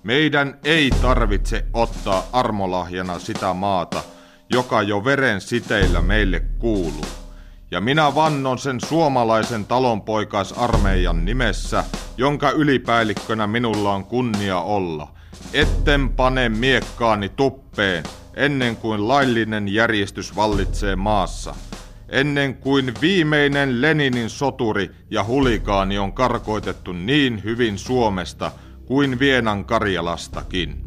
Meidän 0.03 0.59
ei 0.63 0.89
tarvitse 1.01 1.65
ottaa 1.73 2.27
armolahjana 2.33 3.19
sitä 3.19 3.53
maata, 3.53 4.03
joka 4.49 4.81
jo 4.81 5.05
veren 5.05 5.41
siteillä 5.41 6.01
meille 6.01 6.39
kuuluu 6.39 7.26
ja 7.71 7.81
minä 7.81 8.15
vannon 8.15 8.57
sen 8.57 8.81
suomalaisen 8.81 9.65
talonpoikaisarmeijan 9.65 11.25
nimessä, 11.25 11.83
jonka 12.17 12.51
ylipäällikkönä 12.51 13.47
minulla 13.47 13.93
on 13.93 14.05
kunnia 14.05 14.59
olla. 14.59 15.07
Etten 15.53 16.09
pane 16.09 16.49
miekkaani 16.49 17.29
tuppeen 17.29 18.03
ennen 18.33 18.75
kuin 18.75 19.07
laillinen 19.07 19.67
järjestys 19.67 20.35
vallitsee 20.35 20.95
maassa. 20.95 21.55
Ennen 22.09 22.55
kuin 22.55 22.93
viimeinen 23.01 23.81
Leninin 23.81 24.29
soturi 24.29 24.91
ja 25.09 25.23
huligaani 25.23 25.97
on 25.97 26.13
karkoitettu 26.13 26.91
niin 26.91 27.43
hyvin 27.43 27.77
Suomesta 27.77 28.51
kuin 28.85 29.19
Vienan 29.19 29.65
Karjalastakin. 29.65 30.83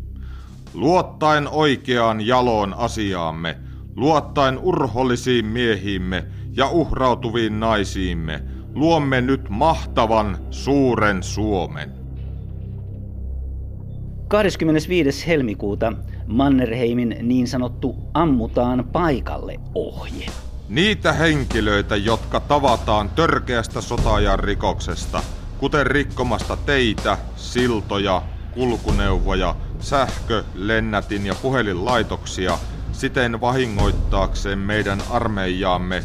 Luottaen 0.74 1.48
oikeaan 1.48 2.26
jaloon 2.26 2.74
asiaamme, 2.74 3.56
luottaen 3.96 4.58
urhollisiin 4.58 5.46
miehiimme, 5.46 6.24
ja 6.60 6.68
uhrautuviin 6.70 7.60
naisiimme 7.60 8.42
luomme 8.74 9.20
nyt 9.20 9.48
mahtavan 9.48 10.38
suuren 10.50 11.22
Suomen. 11.22 11.92
25. 14.28 15.26
helmikuuta 15.26 15.92
Mannerheimin 16.26 17.16
niin 17.22 17.48
sanottu 17.48 17.96
ammutaan 18.14 18.84
paikalle 18.92 19.60
ohje. 19.74 20.26
Niitä 20.68 21.12
henkilöitä, 21.12 21.96
jotka 21.96 22.40
tavataan 22.40 23.10
törkeästä 23.10 23.80
sotajan 23.80 24.38
rikoksesta, 24.38 25.22
kuten 25.58 25.86
rikkomasta 25.86 26.56
teitä, 26.56 27.18
siltoja, 27.36 28.22
kulkuneuvoja, 28.54 29.56
sähkö, 29.78 30.44
lennätin 30.54 31.26
ja 31.26 31.34
puhelinlaitoksia, 31.42 32.58
siten 32.92 33.40
vahingoittaakseen 33.40 34.58
meidän 34.58 35.02
armeijaamme 35.10 36.02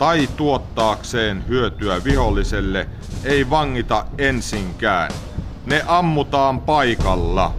tai 0.00 0.28
tuottaakseen 0.36 1.44
hyötyä 1.48 2.04
viholliselle 2.04 2.88
ei 3.24 3.50
vangita 3.50 4.06
ensinkään. 4.18 5.10
Ne 5.66 5.84
ammutaan 5.86 6.60
paikalla. 6.60 7.54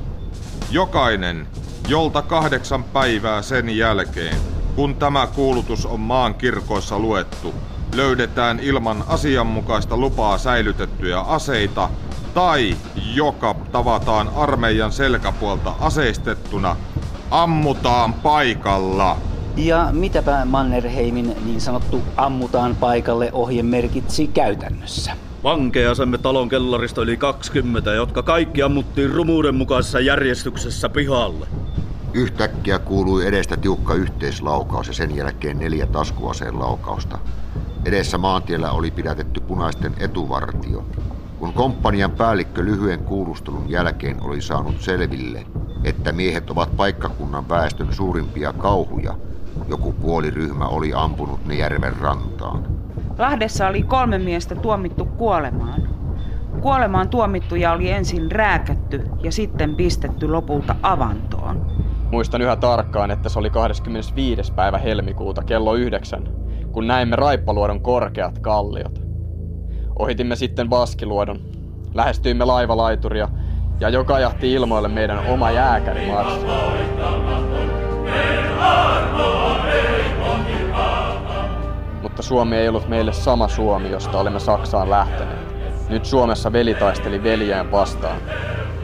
Jokainen, 0.72 1.48
jolta 1.88 2.22
kahdeksan 2.22 2.84
päivää 2.84 3.42
sen 3.42 3.78
jälkeen, 3.78 4.36
kun 4.76 4.96
tämä 4.96 5.28
kuulutus 5.28 5.86
on 5.86 6.00
maan 6.00 6.36
kirkoissa 6.36 7.00
luettu, 7.00 7.54
löydetään 7.96 8.60
ilman 8.60 9.04
asianmukaista 9.08 9.98
lupaa 9.98 10.38
säilytettyjä 10.38 11.20
aseita 11.20 11.90
tai 12.34 12.78
joka 13.14 13.56
tavataan 13.72 14.30
armeijan 14.36 14.92
selkäpuolta 14.92 15.76
aseistettuna, 15.80 16.76
ammutaan 17.32 18.14
paikalla. 18.14 19.18
Ja 19.58 19.90
mitäpä 19.92 20.46
Mannerheimin 20.46 21.36
niin 21.46 21.62
sanottu 21.62 22.02
ammutaan 22.18 22.76
paikalle 22.76 23.30
ohje 23.34 23.64
merkitsi 23.64 24.28
käytännössä? 24.28 25.12
Vankeja 25.44 25.96
saimme 25.96 26.18
talon 26.18 26.50
kellarista 26.50 27.02
yli 27.02 27.18
20, 27.18 27.94
jotka 27.94 28.24
kaikki 28.24 28.64
ammuttiin 28.64 29.12
rumuuden 29.12 29.56
mukaisessa 29.56 30.00
järjestyksessä 30.00 30.90
pihalle. 30.90 31.48
Yhtäkkiä 32.14 32.80
kuului 32.80 33.28
edestä 33.28 33.58
tiukka 33.58 33.94
yhteislaukaus 33.94 34.88
ja 34.88 34.94
sen 34.94 35.16
jälkeen 35.16 35.60
neljä 35.60 35.86
taskuaseen 35.86 36.60
laukausta. 36.60 37.20
Edessä 37.86 38.18
maantiellä 38.18 38.72
oli 38.72 38.92
pidätetty 38.92 39.40
punaisten 39.40 39.96
etuvartio. 40.00 40.86
Kun 41.40 41.54
komppanian 41.54 42.12
päällikkö 42.12 42.66
lyhyen 42.66 43.00
kuulustelun 43.00 43.70
jälkeen 43.70 44.24
oli 44.24 44.42
saanut 44.42 44.82
selville, 44.82 45.46
että 45.84 46.12
miehet 46.12 46.50
ovat 46.50 46.76
paikkakunnan 46.78 47.50
väestön 47.50 47.94
suurimpia 47.94 48.54
kauhuja, 48.54 49.16
joku 49.70 49.92
puoliryhmä 49.92 50.68
oli 50.68 50.92
ampunut 50.96 51.46
ne 51.46 51.56
järven 51.56 51.96
rantaan. 51.98 52.68
Lahdessa 53.18 53.68
oli 53.68 53.84
kolme 53.84 54.18
miestä 54.18 54.56
tuomittu 54.56 55.06
kuolemaan. 55.06 55.82
Kuolemaan 56.62 57.10
tuomittuja 57.10 57.72
oli 57.72 57.90
ensin 57.90 58.32
rääkätty 58.32 59.04
ja 59.24 59.32
sitten 59.32 59.76
pistetty 59.76 60.28
lopulta 60.28 60.76
avantoon. 60.84 61.72
Muistan 62.12 62.42
yhä 62.42 62.56
tarkkaan, 62.56 63.12
että 63.12 63.30
se 63.30 63.40
oli 63.40 63.50
25. 63.50 64.54
päivä 64.54 64.78
helmikuuta 64.78 65.44
kello 65.44 65.74
yhdeksän, 65.74 66.24
kun 66.72 66.88
näimme 66.88 67.16
Raippaluodon 67.16 67.82
korkeat 67.82 68.40
kalliot. 68.40 69.02
Ohitimme 70.00 70.36
sitten 70.36 70.70
Vaskiluodon, 70.70 71.40
lähestyimme 71.94 72.46
laivalaituria 72.46 73.30
ja 73.80 73.90
joka 73.90 74.20
jahti 74.20 74.54
ilmoille 74.54 74.88
meidän 74.88 75.28
oma 75.28 75.52
jääkärimarssi. 75.52 76.46
Mutta 82.02 82.22
Suomi 82.22 82.56
ei 82.56 82.70
ollut 82.70 82.90
meille 82.90 83.14
sama 83.14 83.48
Suomi, 83.48 83.92
josta 83.92 84.20
olemme 84.20 84.40
Saksaan 84.40 84.90
lähteneet. 84.90 85.40
Nyt 85.90 86.06
Suomessa 86.06 86.52
veli 86.54 86.74
taisteli 86.74 87.24
veljeen 87.24 87.72
vastaan, 87.72 88.18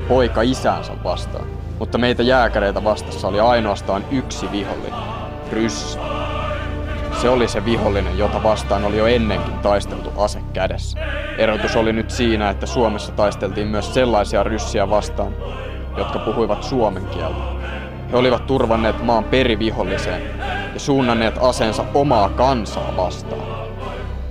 poika 0.08 0.42
isäänsä 0.42 0.94
vastaan. 1.04 1.46
Mutta 1.80 1.98
meitä 1.98 2.24
jääkäreitä 2.24 2.84
vastassa 2.84 3.28
oli 3.28 3.40
ainoastaan 3.40 4.06
yksi 4.12 4.52
vihollinen. 4.52 5.00
ryssä. 5.52 6.00
Se 7.22 7.30
oli 7.30 7.48
se 7.48 7.66
vihollinen, 7.66 8.18
jota 8.18 8.44
vastaan 8.44 8.86
oli 8.86 8.98
jo 8.98 9.06
ennenkin 9.06 9.60
taisteltu 9.60 10.13
ase 10.18 10.40
kädessä. 10.54 11.00
Erotus 11.38 11.76
oli 11.76 11.94
nyt 11.94 12.10
siinä, 12.12 12.50
että 12.50 12.66
Suomessa 12.66 13.12
taisteltiin 13.12 13.68
myös 13.68 13.94
sellaisia 13.94 14.44
ryssiä 14.44 14.90
vastaan, 14.90 15.34
jotka 15.98 16.20
puhuivat 16.20 16.63
suomen 16.63 17.06
kieltä. 17.06 17.57
He 18.12 18.17
olivat 18.17 18.48
turvanneet 18.48 19.04
maan 19.04 19.24
periviholliseen 19.24 20.22
ja 20.74 20.80
suunnanneet 20.80 21.38
aseensa 21.41 21.86
omaa 21.93 22.30
kansaa 22.30 22.93
vastaan. 22.98 23.67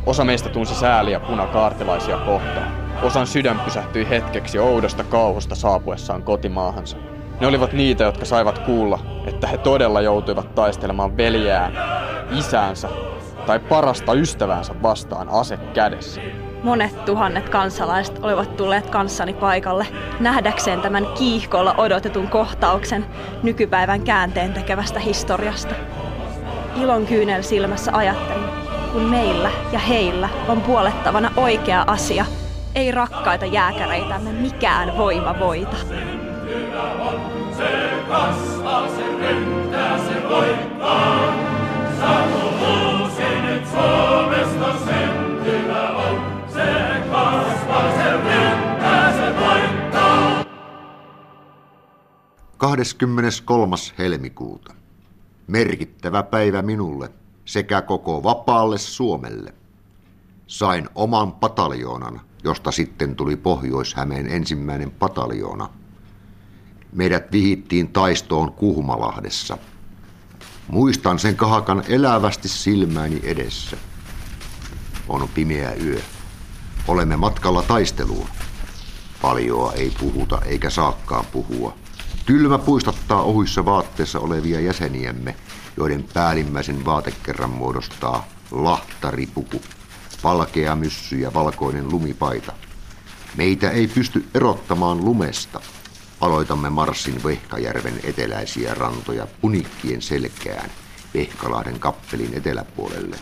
Osa 0.06 0.24
meistä 0.24 0.48
tunsi 0.48 0.74
sääliä 0.74 1.20
punakaartilaisia 1.20 2.16
kohtaan. 2.16 2.72
Osan 3.02 3.26
sydän 3.26 3.60
pysähtyi 3.60 4.08
hetkeksi 4.08 4.58
oudosta 4.58 5.04
kauhusta 5.04 5.54
saapuessaan 5.54 6.22
kotimaahansa. 6.22 6.96
Ne 7.40 7.46
olivat 7.46 7.72
niitä, 7.72 8.04
jotka 8.04 8.24
saivat 8.24 8.58
kuulla, 8.58 8.98
että 9.26 9.46
he 9.46 9.58
todella 9.58 10.00
joutuivat 10.00 10.54
taistelemaan 10.54 11.16
veljään, 11.16 11.72
isäänsä 12.38 12.88
tai 13.46 13.58
parasta 13.58 14.12
ystäväänsä 14.12 14.74
vastaan 14.82 15.28
ase 15.28 15.56
kädessä. 15.56 16.20
Monet 16.66 17.04
tuhannet 17.04 17.48
kansalaiset 17.48 18.18
olivat 18.22 18.56
tulleet 18.56 18.90
kanssani 18.90 19.32
paikalle 19.32 19.86
nähdäkseen 20.20 20.80
tämän 20.80 21.06
kiihkolla 21.18 21.74
odotetun 21.78 22.28
kohtauksen 22.28 23.06
nykypäivän 23.42 24.02
käänteen 24.02 24.52
tekevästä 24.52 25.00
historiasta. 25.00 25.74
Ilon 26.76 27.06
kyynel 27.06 27.42
silmässä 27.42 27.90
ajattelin, 27.94 28.48
kun 28.92 29.02
meillä 29.02 29.50
ja 29.72 29.78
heillä 29.78 30.28
on 30.48 30.60
puolettavana 30.60 31.30
oikea 31.36 31.84
asia, 31.86 32.26
ei 32.74 32.90
rakkaita 32.90 33.46
jääkäreitämme 33.46 34.32
mikään 34.32 34.98
voima 34.98 35.38
voita. 35.38 35.76
Se 37.56 37.90
kasvaa, 38.08 38.88
se 38.88 39.02
ryntää, 39.18 39.98
se 39.98 40.28
voittaa. 40.28 41.25
23. 52.76 53.76
helmikuuta. 53.98 54.74
Merkittävä 55.46 56.22
päivä 56.22 56.62
minulle 56.62 57.10
sekä 57.44 57.82
koko 57.82 58.22
vapaalle 58.22 58.78
Suomelle. 58.78 59.54
Sain 60.46 60.88
oman 60.94 61.32
pataljoonan, 61.32 62.20
josta 62.44 62.70
sitten 62.70 63.16
tuli 63.16 63.36
Pohjois-Hämeen 63.36 64.26
ensimmäinen 64.26 64.90
pataljoona. 64.90 65.68
Meidät 66.92 67.32
vihittiin 67.32 67.88
taistoon 67.88 68.52
Kuhmalahdessa. 68.52 69.58
Muistan 70.68 71.18
sen 71.18 71.36
kahakan 71.36 71.84
elävästi 71.88 72.48
silmäni 72.48 73.20
edessä. 73.22 73.76
On 75.08 75.28
pimeä 75.34 75.74
yö. 75.74 76.00
Olemme 76.88 77.16
matkalla 77.16 77.62
taisteluun. 77.62 78.28
Paljoa 79.22 79.72
ei 79.72 79.92
puhuta 80.00 80.40
eikä 80.44 80.70
saakkaan 80.70 81.24
puhua. 81.32 81.85
Kylmä 82.26 82.58
puistattaa 82.58 83.22
ohuissa 83.22 83.64
vaatteissa 83.64 84.20
olevia 84.20 84.60
jäseniämme, 84.60 85.34
joiden 85.76 86.04
päällimmäisen 86.14 86.84
vaatekerran 86.84 87.50
muodostaa 87.50 88.26
lahtaripuku, 88.50 89.62
valkea 90.24 90.76
myssy 90.76 91.16
ja 91.16 91.34
valkoinen 91.34 91.90
lumipaita. 91.90 92.52
Meitä 93.36 93.70
ei 93.70 93.88
pysty 93.88 94.24
erottamaan 94.34 95.04
lumesta. 95.04 95.60
Aloitamme 96.20 96.70
marssin 96.70 97.24
Vehkajärven 97.24 98.00
eteläisiä 98.04 98.74
rantoja 98.74 99.26
punikkien 99.40 100.02
selkään 100.02 100.70
Vehkalahden 101.14 101.80
kappelin 101.80 102.34
eteläpuolelle. 102.34 103.16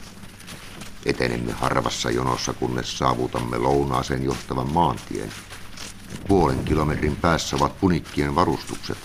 Etenemme 1.06 1.52
harvassa 1.52 2.10
jonossa, 2.10 2.52
kunnes 2.52 2.98
saavutamme 2.98 3.58
lounaaseen 3.58 4.24
johtavan 4.24 4.72
maantien– 4.72 5.32
Puolen 6.28 6.64
kilometrin 6.64 7.16
päässä 7.16 7.56
ovat 7.56 7.80
punikkien 7.80 8.34
varustukset. 8.34 8.98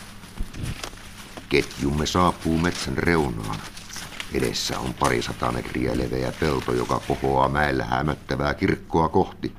Ketjumme 1.49 2.05
saapuu 2.05 2.57
metsän 2.57 2.97
reunaan. 2.97 3.55
Edessä 4.33 4.79
on 4.79 4.93
parisataa 4.93 5.51
metriä 5.51 5.97
leveä 5.97 6.33
pelto, 6.39 6.73
joka 6.73 7.01
kohoaa 7.07 7.49
mäellä 7.49 7.85
hämöttävää 7.85 8.53
kirkkoa 8.53 9.09
kohti. 9.09 9.55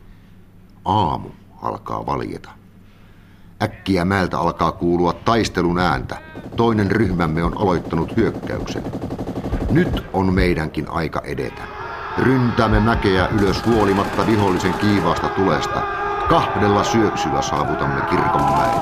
Aamu 0.84 1.28
alkaa 1.62 2.06
valjeta. 2.06 2.50
Äkkiä 3.62 4.04
mäeltä 4.04 4.38
alkaa 4.38 4.72
kuulua 4.72 5.12
taistelun 5.12 5.78
ääntä. 5.78 6.22
Toinen 6.56 6.90
ryhmämme 6.90 7.44
on 7.44 7.58
aloittanut 7.58 8.16
hyökkäyksen. 8.16 8.82
Nyt 9.70 10.04
on 10.12 10.34
meidänkin 10.34 10.90
aika 10.90 11.22
edetä. 11.24 11.62
Ryntäämme 12.18 12.80
mäkeä 12.80 13.28
ylös 13.28 13.66
huolimatta 13.66 14.26
vihollisen 14.26 14.74
kiivaasta 14.74 15.28
tulesta– 15.28 15.82
Kahdella 16.30 16.84
syöksyllä 16.84 17.42
saavutamme 17.42 18.00
kirkonmäen. 18.00 18.80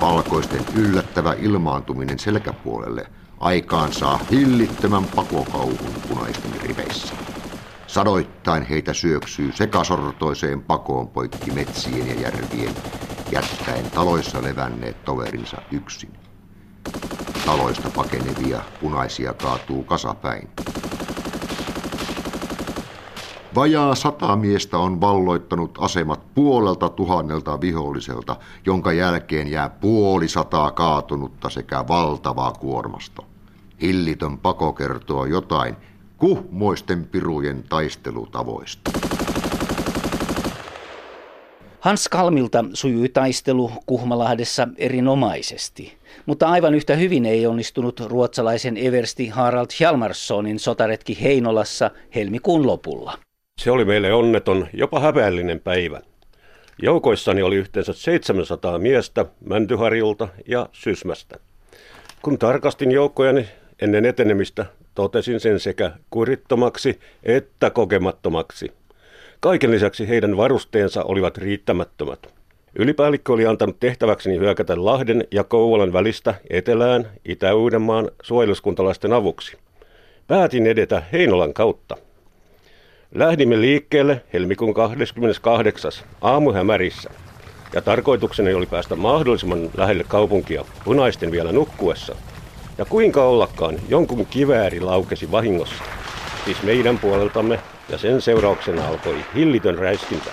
Valkoisten 0.00 0.64
yllättävä 0.76 1.34
ilmaantuminen 1.38 2.18
selkäpuolelle 2.18 3.06
aikaan 3.40 3.92
saa 3.92 4.20
hillittömän 4.30 5.04
pakokauhun 5.04 5.94
punaisten 6.08 6.60
riveissä. 6.62 7.14
Sadoittain 7.86 8.62
heitä 8.62 8.94
syöksyy 8.94 9.52
sekasortoiseen 9.52 10.62
pakoon 10.62 11.08
poikki 11.08 11.50
metsien 11.50 12.08
ja 12.08 12.20
järvien, 12.20 12.74
jättäen 13.32 13.90
taloissa 13.90 14.42
levänneet 14.42 15.04
toverinsa 15.04 15.62
yksin. 15.72 16.12
Taloista 17.46 17.90
pakenevia 17.90 18.60
punaisia 18.80 19.34
kaatuu 19.34 19.84
kasapäin. 19.84 20.48
Vajaa 23.56 23.94
sata 23.94 24.36
miestä 24.36 24.78
on 24.78 25.00
valloittanut 25.00 25.78
asemat 25.80 26.20
puolelta 26.34 26.88
tuhannelta 26.88 27.60
viholliselta, 27.60 28.36
jonka 28.66 28.92
jälkeen 28.92 29.48
jää 29.48 29.70
puoli 29.70 30.28
sataa 30.28 30.70
kaatunutta 30.70 31.50
sekä 31.50 31.84
valtavaa 31.88 32.52
kuormasta. 32.52 33.22
Hillitön 33.82 34.38
pako 34.38 34.72
kertoo 34.72 35.24
jotain 35.24 35.76
kuhmoisten 36.16 37.04
pirujen 37.04 37.64
taistelutavoista. 37.68 38.90
Hans 41.80 42.08
Kalmilta 42.08 42.64
sujui 42.72 43.08
taistelu 43.08 43.70
Kuhmalahdessa 43.86 44.68
erinomaisesti, 44.78 45.98
mutta 46.26 46.48
aivan 46.48 46.74
yhtä 46.74 46.96
hyvin 46.96 47.26
ei 47.26 47.46
onnistunut 47.46 48.00
ruotsalaisen 48.00 48.76
eversti 48.76 49.28
Harald 49.28 49.68
Hjalmarssonin 49.78 50.58
sotaretki 50.58 51.22
Heinolassa 51.22 51.90
helmikuun 52.14 52.66
lopulla. 52.66 53.18
Se 53.60 53.70
oli 53.70 53.84
meille 53.84 54.12
onneton, 54.12 54.66
jopa 54.72 55.00
häpeällinen 55.00 55.60
päivä. 55.60 56.00
Joukoissani 56.82 57.42
oli 57.42 57.56
yhteensä 57.56 57.92
700 57.92 58.78
miestä 58.78 59.26
Mäntyharjulta 59.44 60.28
ja 60.46 60.68
Sysmästä. 60.72 61.38
Kun 62.22 62.38
tarkastin 62.38 62.92
joukkojani 62.92 63.48
ennen 63.82 64.04
etenemistä, 64.04 64.66
totesin 64.94 65.40
sen 65.40 65.60
sekä 65.60 65.90
kurittomaksi 66.10 67.00
että 67.22 67.70
kokemattomaksi. 67.70 68.72
Kaiken 69.40 69.70
lisäksi 69.70 70.08
heidän 70.08 70.36
varusteensa 70.36 71.02
olivat 71.02 71.38
riittämättömät. 71.38 72.26
Ylipäällikkö 72.78 73.32
oli 73.32 73.46
antanut 73.46 73.80
tehtäväkseni 73.80 74.38
hyökätä 74.38 74.84
Lahden 74.84 75.24
ja 75.30 75.44
Kouvolan 75.44 75.92
välistä 75.92 76.34
etelään 76.50 77.10
Itä-Uudenmaan 77.24 78.10
suojeluskuntalaisten 78.22 79.12
avuksi. 79.12 79.56
Päätin 80.26 80.66
edetä 80.66 81.02
Heinolan 81.12 81.54
kautta. 81.54 82.05
Lähdimme 83.14 83.60
liikkeelle 83.60 84.22
helmikuun 84.32 84.74
28. 84.74 85.92
aamuhämärissä 86.20 87.10
ja 87.72 87.82
tarkoitukseni 87.82 88.54
oli 88.54 88.66
päästä 88.66 88.96
mahdollisimman 88.96 89.70
lähelle 89.76 90.04
kaupunkia 90.04 90.64
punaisten 90.84 91.30
vielä 91.30 91.52
nukkuessa. 91.52 92.14
Ja 92.78 92.84
kuinka 92.84 93.24
ollakaan, 93.24 93.78
jonkun 93.88 94.26
kivääri 94.26 94.80
laukesi 94.80 95.32
vahingossa, 95.32 95.84
siis 96.44 96.62
meidän 96.62 96.98
puoleltamme, 96.98 97.60
ja 97.88 97.98
sen 97.98 98.20
seurauksena 98.20 98.88
alkoi 98.88 99.16
hillitön 99.34 99.78
räiskintä. 99.78 100.30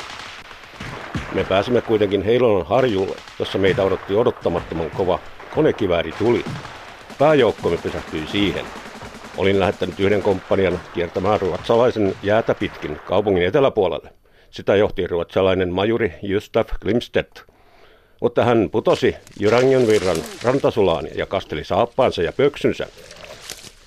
Me 1.33 1.43
pääsimme 1.43 1.81
kuitenkin 1.81 2.21
Heilonan 2.21 2.67
harjulle, 2.67 3.15
jossa 3.39 3.57
meitä 3.57 3.83
odotti 3.83 4.15
odottamattoman 4.15 4.91
kova 4.91 5.19
konekivääri 5.55 6.12
tuli. 6.12 6.45
Pääjoukkomme 7.19 7.77
pysähtyi 7.77 8.27
siihen– 8.27 8.65
Olin 9.37 9.59
lähettänyt 9.59 9.99
yhden 9.99 10.21
komppanian 10.21 10.79
kiertämään 10.93 11.41
ruotsalaisen 11.41 12.15
jäätä 12.23 12.55
pitkin 12.55 12.99
kaupungin 13.05 13.45
eteläpuolelle. 13.45 14.09
Sitä 14.49 14.75
johti 14.75 15.07
ruotsalainen 15.07 15.73
majuri 15.73 16.13
Gustav 16.33 16.67
Glimstedt. 16.81 17.41
Mutta 18.21 18.43
hän 18.43 18.69
putosi 18.71 19.15
Jyrangen 19.39 19.87
virran 19.87 20.17
rantasulaan 20.43 21.07
ja 21.15 21.25
kasteli 21.25 21.63
saappaansa 21.63 22.21
ja 22.21 22.31
pöksynsä. 22.33 22.87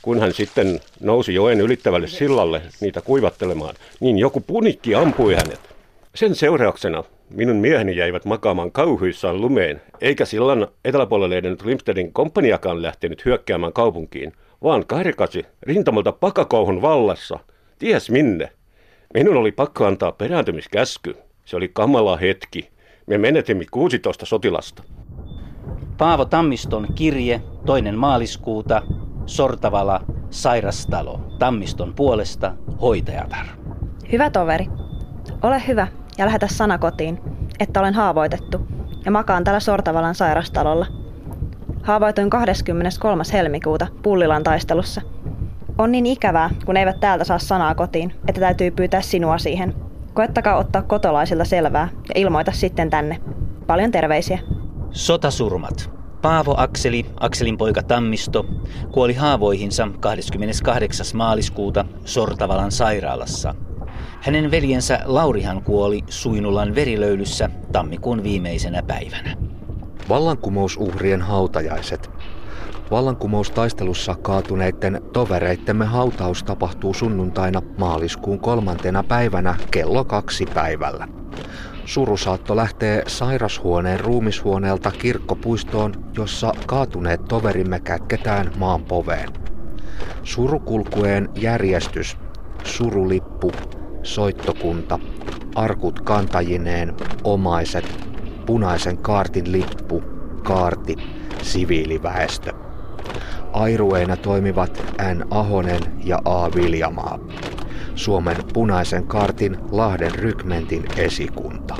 Kun 0.02 0.20
hän 0.20 0.32
sitten 0.32 0.80
nousi 1.00 1.34
joen 1.34 1.60
ylittävälle 1.60 2.06
sillalle 2.06 2.62
niitä 2.80 3.00
kuivattelemaan, 3.00 3.74
niin 4.00 4.18
joku 4.18 4.40
punikki 4.40 4.94
ampui 4.94 5.34
hänet. 5.34 5.60
Sen 6.14 6.34
seurauksena 6.34 7.04
minun 7.30 7.56
mieheni 7.56 7.96
jäivät 7.96 8.24
makaamaan 8.24 8.72
kauhuissaan 8.72 9.40
lumeen, 9.40 9.82
eikä 10.00 10.24
sillan 10.24 10.68
eteläpuolelle 10.84 11.36
edennyt 11.36 11.62
Glimstedin 11.62 12.12
komppaniakaan 12.12 12.82
lähtenyt 12.82 13.24
hyökkäämään 13.24 13.72
kaupunkiin– 13.72 14.32
vaan 14.66 14.86
karkasi 14.86 15.46
rintamalta 15.62 16.12
pakakouhun 16.12 16.82
vallassa. 16.82 17.38
Ties 17.78 18.10
minne. 18.10 18.52
Minun 19.14 19.36
oli 19.36 19.52
pakko 19.52 19.86
antaa 19.86 20.12
perääntymiskäsky. 20.12 21.16
Se 21.44 21.56
oli 21.56 21.68
kamala 21.68 22.16
hetki. 22.16 22.70
Me 23.06 23.18
menetimme 23.18 23.64
16 23.70 24.26
sotilasta. 24.26 24.82
Paavo 25.98 26.24
Tammiston 26.24 26.86
kirje, 26.94 27.42
toinen 27.66 27.98
maaliskuuta, 27.98 28.82
Sortavala, 29.26 30.00
sairastalo, 30.30 31.20
Tammiston 31.38 31.94
puolesta, 31.94 32.54
hoitajatar. 32.80 33.46
Hyvä 34.12 34.30
toveri, 34.30 34.66
ole 35.42 35.62
hyvä 35.68 35.88
ja 36.18 36.26
lähetä 36.26 36.48
sana 36.48 36.78
kotiin, 36.78 37.20
että 37.60 37.80
olen 37.80 37.94
haavoitettu 37.94 38.66
ja 39.04 39.10
makaan 39.10 39.44
täällä 39.44 39.60
Sortavalan 39.60 40.14
sairastalolla. 40.14 40.86
Haavoituin 41.86 42.30
23. 42.30 43.22
helmikuuta 43.32 43.86
Pullilan 44.02 44.42
taistelussa. 44.42 45.00
On 45.78 45.92
niin 45.92 46.06
ikävää, 46.06 46.50
kun 46.64 46.76
eivät 46.76 47.00
täältä 47.00 47.24
saa 47.24 47.38
sanaa 47.38 47.74
kotiin, 47.74 48.12
että 48.28 48.40
täytyy 48.40 48.70
pyytää 48.70 49.00
sinua 49.00 49.38
siihen. 49.38 49.74
Koettakaa 50.14 50.56
ottaa 50.56 50.82
kotolaisilta 50.82 51.44
selvää 51.44 51.88
ja 51.92 52.20
ilmoita 52.20 52.52
sitten 52.52 52.90
tänne. 52.90 53.20
Paljon 53.66 53.90
terveisiä. 53.90 54.38
Sotasurmat. 54.90 55.90
Paavo 56.22 56.54
Akseli, 56.56 57.06
Akselin 57.20 57.56
poika 57.56 57.82
Tammisto, 57.82 58.46
kuoli 58.92 59.14
haavoihinsa 59.14 59.88
28. 60.00 61.06
maaliskuuta 61.14 61.84
Sortavalan 62.04 62.72
sairaalassa. 62.72 63.54
Hänen 64.20 64.50
veljensä 64.50 65.00
Laurihan 65.04 65.62
kuoli 65.62 66.04
Suinulan 66.08 66.74
verilöylyssä 66.74 67.50
tammikuun 67.72 68.22
viimeisenä 68.22 68.82
päivänä. 68.82 69.55
Vallankumousuhrien 70.08 71.22
hautajaiset. 71.22 72.10
Vallankumoustaistelussa 72.90 74.14
kaatuneiden 74.22 75.00
tovereittemme 75.12 75.84
hautaus 75.84 76.44
tapahtuu 76.44 76.94
sunnuntaina 76.94 77.62
maaliskuun 77.78 78.40
kolmantena 78.40 79.02
päivänä 79.02 79.54
kello 79.70 80.04
kaksi 80.04 80.46
päivällä. 80.54 81.08
Surusaatto 81.84 82.56
lähtee 82.56 83.02
sairashuoneen 83.06 84.00
ruumishuoneelta 84.00 84.90
kirkkopuistoon, 84.90 85.92
jossa 86.16 86.52
kaatuneet 86.66 87.24
toverimme 87.24 87.80
kätketään 87.80 88.52
maan 88.58 88.84
poveen. 88.84 89.28
Surukulkueen 90.22 91.28
järjestys, 91.34 92.16
surulippu, 92.64 93.52
soittokunta, 94.02 94.98
arkut 95.54 96.00
kantajineen, 96.00 96.94
omaiset, 97.24 98.05
punaisen 98.46 98.98
kaartin 98.98 99.52
lippu, 99.52 100.02
kaarti, 100.42 100.96
siviiliväestö. 101.42 102.52
Airueina 103.52 104.16
toimivat 104.16 104.82
N. 105.14 105.24
Ahonen 105.30 105.80
ja 106.04 106.18
A. 106.24 106.50
Viljamaa. 106.54 107.18
Suomen 107.94 108.36
punaisen 108.52 109.06
kartin 109.06 109.56
Lahden 109.70 110.14
rykmentin 110.14 110.84
esikunta. 110.96 111.76